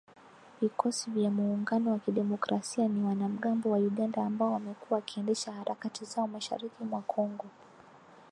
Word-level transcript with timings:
Vikosi 0.61 1.11
vya 1.11 1.29
Muungano 1.31 1.91
wa 1.91 1.99
Kidemokrasia 1.99 2.87
ni 2.87 3.03
wanamgambo 3.03 3.69
wa 3.71 3.77
Uganda 3.77 4.25
ambao 4.25 4.53
wamekuwa 4.53 4.95
wakiendesha 4.97 5.51
harakati 5.51 6.05
zao 6.05 6.27
mashariki 6.27 6.83
mwa 6.83 7.01
Kongo. 7.01 7.45